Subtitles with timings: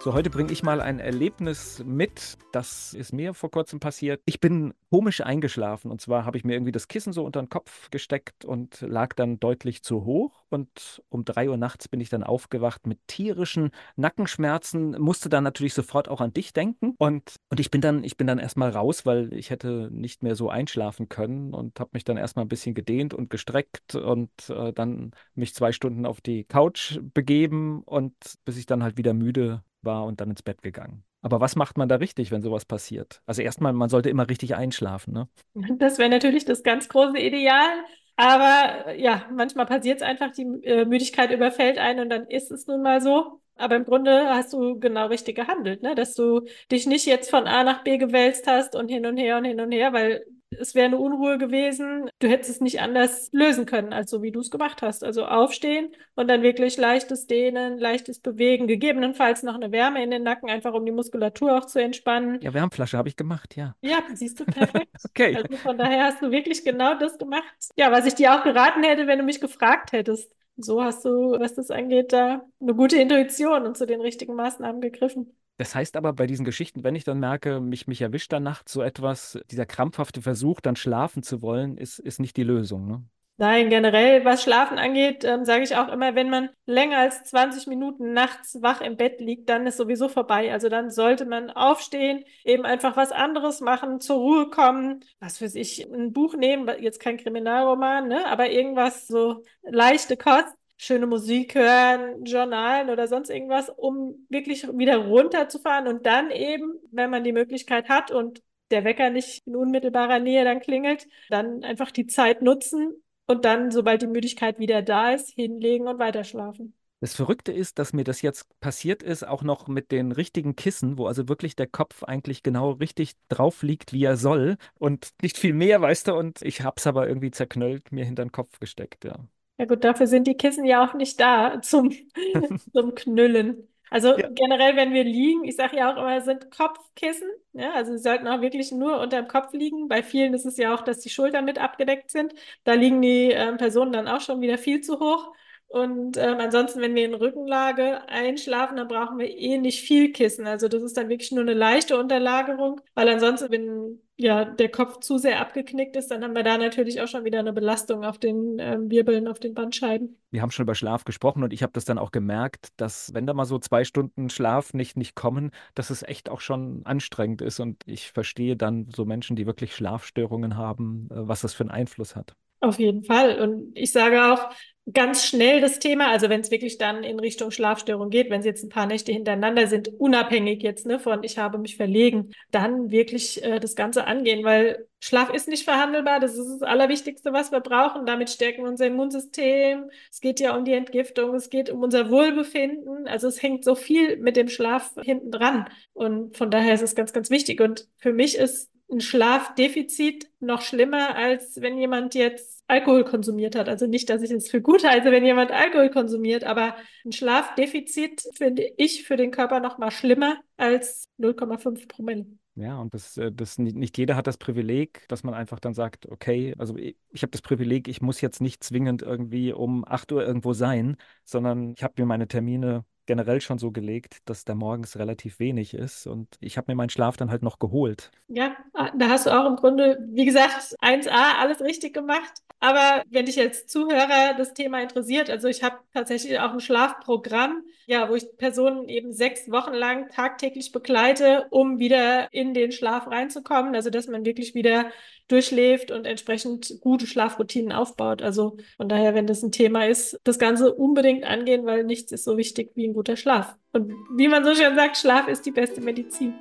[0.00, 2.38] So, heute bringe ich mal ein Erlebnis mit.
[2.52, 4.22] Das ist mir vor kurzem passiert.
[4.26, 7.48] Ich bin komisch eingeschlafen und zwar habe ich mir irgendwie das Kissen so unter den
[7.48, 10.44] Kopf gesteckt und lag dann deutlich zu hoch.
[10.50, 15.74] Und um drei Uhr nachts bin ich dann aufgewacht mit tierischen Nackenschmerzen, musste dann natürlich
[15.74, 16.94] sofort auch an dich denken.
[16.98, 21.08] Und, und ich bin dann, dann erstmal raus, weil ich hätte nicht mehr so einschlafen
[21.08, 25.54] können und habe mich dann erstmal ein bisschen gedehnt und gestreckt und äh, dann mich
[25.54, 30.20] zwei Stunden auf die Couch begeben und bis ich dann halt wieder müde war und
[30.20, 31.04] dann ins Bett gegangen.
[31.20, 33.20] Aber was macht man da richtig, wenn sowas passiert?
[33.26, 35.28] Also erstmal, man sollte immer richtig einschlafen, ne?
[35.78, 37.68] Das wäre natürlich das ganz große Ideal.
[38.16, 42.66] Aber ja, manchmal passiert es einfach, die äh, Müdigkeit überfällt einen und dann ist es
[42.66, 43.40] nun mal so.
[43.54, 45.94] Aber im Grunde hast du genau richtig gehandelt, ne?
[45.94, 49.38] Dass du dich nicht jetzt von A nach B gewälzt hast und hin und her
[49.38, 50.24] und hin und her, weil
[50.60, 52.10] es wäre eine Unruhe gewesen.
[52.18, 55.04] Du hättest es nicht anders lösen können, als so wie du es gemacht hast.
[55.04, 60.22] Also aufstehen und dann wirklich leichtes Dehnen, leichtes Bewegen, gegebenenfalls noch eine Wärme in den
[60.22, 62.40] Nacken, einfach um die Muskulatur auch zu entspannen.
[62.42, 63.74] Ja, Wärmflasche habe ich gemacht, ja.
[63.80, 64.88] Ja, siehst du, perfekt.
[65.08, 65.36] okay.
[65.36, 67.44] Also von daher hast du wirklich genau das gemacht.
[67.76, 70.30] Ja, was ich dir auch geraten hätte, wenn du mich gefragt hättest.
[70.56, 74.80] So hast du, was das angeht, da eine gute Intuition und zu den richtigen Maßnahmen
[74.80, 75.36] gegriffen.
[75.58, 78.72] Das heißt aber bei diesen Geschichten, wenn ich dann merke, mich, mich erwischt da nachts
[78.72, 83.04] so etwas, dieser krampfhafte Versuch, dann schlafen zu wollen, ist, ist nicht die Lösung, ne?
[83.40, 87.68] Nein, generell, was Schlafen angeht, ähm, sage ich auch immer, wenn man länger als 20
[87.68, 90.52] Minuten nachts wach im Bett liegt, dann ist sowieso vorbei.
[90.52, 95.48] Also dann sollte man aufstehen, eben einfach was anderes machen, zur Ruhe kommen, was für
[95.48, 101.54] sich, ein Buch nehmen, jetzt kein Kriminalroman, ne, aber irgendwas so leichte Kost schöne Musik
[101.54, 107.32] hören, Journalen oder sonst irgendwas, um wirklich wieder runterzufahren und dann eben, wenn man die
[107.32, 112.42] Möglichkeit hat und der Wecker nicht in unmittelbarer Nähe dann klingelt, dann einfach die Zeit
[112.42, 116.74] nutzen und dann, sobald die Müdigkeit wieder da ist, hinlegen und weiterschlafen.
[117.00, 120.98] Das Verrückte ist, dass mir das jetzt passiert ist, auch noch mit den richtigen Kissen,
[120.98, 125.38] wo also wirklich der Kopf eigentlich genau richtig drauf liegt, wie er soll und nicht
[125.38, 129.04] viel mehr, weißt du, und ich hab's aber irgendwie zerknüllt mir hinter den Kopf gesteckt,
[129.04, 129.16] ja.
[129.58, 131.90] Ja gut, dafür sind die Kissen ja auch nicht da zum,
[132.72, 133.68] zum Knüllen.
[133.90, 134.28] Also ja.
[134.28, 137.28] generell, wenn wir liegen, ich sage ja auch immer, sind Kopfkissen.
[137.54, 139.88] Ja, also sie sollten auch wirklich nur unter dem Kopf liegen.
[139.88, 142.34] Bei vielen ist es ja auch, dass die Schultern mit abgedeckt sind.
[142.64, 145.32] Da liegen die äh, Personen dann auch schon wieder viel zu hoch.
[145.68, 150.46] Und ähm, ansonsten, wenn wir in Rückenlage einschlafen, dann brauchen wir eh nicht viel Kissen.
[150.46, 155.00] Also das ist dann wirklich nur eine leichte Unterlagerung, weil ansonsten, wenn ja der Kopf
[155.00, 158.16] zu sehr abgeknickt ist, dann haben wir da natürlich auch schon wieder eine Belastung auf
[158.16, 160.16] den ähm, Wirbeln, auf den Bandscheiben.
[160.30, 163.26] Wir haben schon über Schlaf gesprochen und ich habe das dann auch gemerkt, dass wenn
[163.26, 167.42] da mal so zwei Stunden Schlaf nicht, nicht kommen, dass es echt auch schon anstrengend
[167.42, 167.60] ist.
[167.60, 171.70] Und ich verstehe dann so Menschen, die wirklich Schlafstörungen haben, äh, was das für einen
[171.70, 172.34] Einfluss hat.
[172.60, 173.40] Auf jeden Fall.
[173.40, 174.50] Und ich sage auch,
[174.92, 178.46] ganz schnell das Thema, also wenn es wirklich dann in Richtung Schlafstörung geht, wenn es
[178.46, 182.90] jetzt ein paar Nächte hintereinander sind, unabhängig jetzt ne, von ich habe mich verlegen, dann
[182.90, 187.52] wirklich äh, das Ganze angehen, weil Schlaf ist nicht verhandelbar, das ist das Allerwichtigste, was
[187.52, 188.04] wir brauchen.
[188.04, 189.90] Damit stärken wir unser Immunsystem.
[190.10, 193.06] Es geht ja um die Entgiftung, es geht um unser Wohlbefinden.
[193.06, 195.68] Also es hängt so viel mit dem Schlaf hinten dran.
[195.92, 197.60] Und von daher ist es ganz, ganz wichtig.
[197.60, 203.68] Und für mich ist ein Schlafdefizit noch schlimmer, als wenn jemand jetzt Alkohol konsumiert hat.
[203.68, 208.22] Also nicht, dass ich es für gut halte, wenn jemand Alkohol konsumiert, aber ein Schlafdefizit
[208.36, 212.26] finde ich für den Körper noch mal schlimmer als 0,5 Promille.
[212.54, 216.06] Ja, und das, äh, das nicht jeder hat das Privileg, dass man einfach dann sagt,
[216.06, 220.10] okay, also ich, ich habe das Privileg, ich muss jetzt nicht zwingend irgendwie um 8
[220.12, 224.54] Uhr irgendwo sein, sondern ich habe mir meine Termine generell schon so gelegt, dass da
[224.54, 226.06] morgens relativ wenig ist.
[226.06, 228.10] Und ich habe mir meinen Schlaf dann halt noch geholt.
[228.28, 232.30] Ja, ah, da hast du auch im Grunde, wie gesagt, 1a alles richtig gemacht.
[232.60, 237.62] Aber wenn dich als Zuhörer das Thema interessiert, also ich habe tatsächlich auch ein Schlafprogramm,
[237.86, 243.06] ja, wo ich Personen eben sechs Wochen lang tagtäglich begleite, um wieder in den Schlaf
[243.06, 243.74] reinzukommen.
[243.74, 244.90] Also dass man wirklich wieder
[245.28, 248.22] durchschläft und entsprechend gute Schlafroutinen aufbaut.
[248.22, 252.24] Also von daher, wenn das ein Thema ist, das Ganze unbedingt angehen, weil nichts ist
[252.24, 253.54] so wichtig wie ein guter Schlaf.
[253.72, 256.34] Und wie man so schön sagt, Schlaf ist die beste Medizin.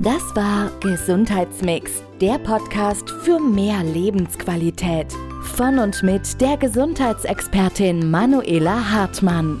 [0.00, 5.12] Das war Gesundheitsmix, der Podcast für mehr Lebensqualität.
[5.42, 9.60] Von und mit der Gesundheitsexpertin Manuela Hartmann.